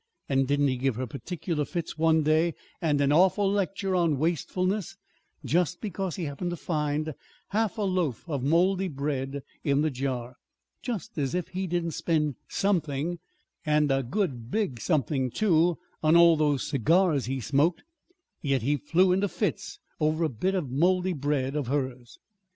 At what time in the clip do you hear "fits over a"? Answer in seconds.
19.27-20.29